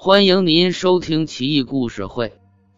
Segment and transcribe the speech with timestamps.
[0.00, 2.28] 欢迎您收听《奇异故事会·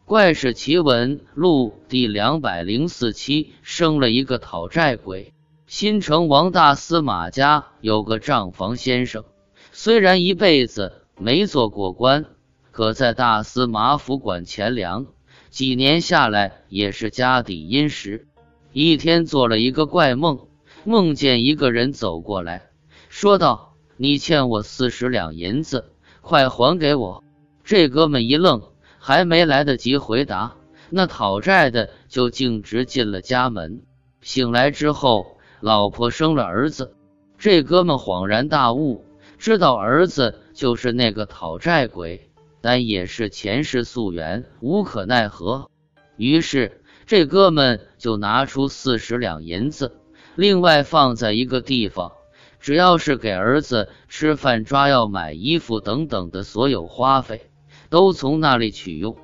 [0.07, 3.53] 怪事奇闻录》第两百零四期。
[3.61, 5.35] 生了一个讨债鬼。
[5.67, 9.27] 新城王大司马家有个账房先生，
[9.71, 12.25] 虽然一辈子没做过官，
[12.71, 15.05] 可在大司马府管钱粮，
[15.51, 18.29] 几年下来也是家底殷实。
[18.73, 20.49] 一天做了一个怪梦，
[20.85, 22.71] 梦见一个人走过来
[23.11, 27.25] 说道：“你欠我四十两银子。”快还给我！
[27.65, 28.63] 这哥们一愣，
[28.99, 30.55] 还没来得及回答，
[30.89, 33.83] 那讨债的就径直进了家门。
[34.21, 36.95] 醒来之后，老婆生了儿子，
[37.39, 39.05] 这哥们恍然大悟，
[39.39, 45.71] 知道儿子就是那个讨债鬼，但也是前世宿缘，无可奈何。
[46.17, 49.97] 于是，这哥们就拿出四十两银子，
[50.35, 52.13] 另外放在一个地方。
[52.61, 57.51] 只要是给儿子吃饭、抓药、买衣服等等的所有花费，
[57.89, 59.17] 都从那里取用。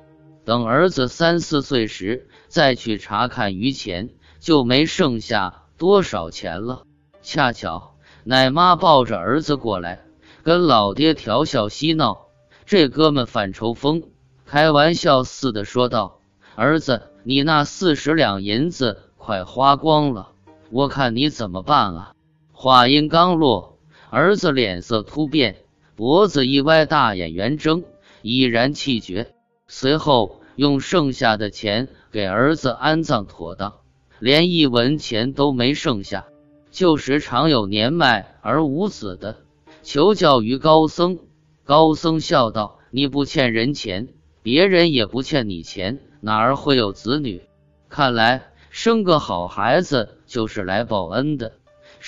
[0.43, 6.83] 等儿子三四岁时，再去查看余钱，就没剩下多少钱了。
[7.21, 10.01] 恰巧奶妈抱着儿子过来，
[10.43, 12.27] 跟老爹调笑嬉闹。
[12.65, 14.03] 这哥们犯抽风，
[14.45, 16.19] 开玩笑似的说道
[16.55, 20.31] ：“儿子，你那四十两银子快花光了，
[20.71, 22.11] 我看你怎么办啊？”
[22.59, 23.77] 话音刚落，
[24.09, 25.57] 儿子脸色突变，
[25.95, 27.83] 脖子一歪，大眼圆睁，
[28.23, 29.27] 已然气绝。
[29.67, 33.75] 随后用剩下的钱给儿子安葬妥当，
[34.17, 36.25] 连一文钱都没剩下。
[36.71, 39.37] 旧时常有年迈而无子的，
[39.83, 41.19] 求教于高僧。
[41.63, 44.07] 高僧笑道：“你不欠人钱，
[44.41, 47.43] 别人也不欠你钱，哪儿会有子女？
[47.87, 51.53] 看来生个好孩子就是来报恩的。”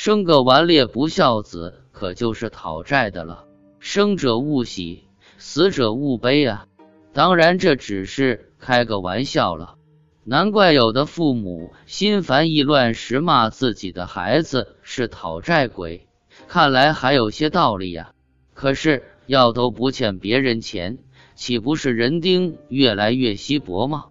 [0.01, 3.43] 生个顽劣不孝子，可就是讨债的了。
[3.79, 5.03] 生者勿喜，
[5.37, 6.67] 死者勿悲啊！
[7.11, 9.75] 当然，这只是开个玩笑了。
[10.23, 16.07] 难怪有的父母心烦意乱时骂自己的孩子是讨债鬼，
[16.47, 18.13] 看来还有些道理呀。
[18.53, 20.99] 可是要都不欠别人钱，
[21.35, 24.05] 岂不是人丁越来越稀薄吗？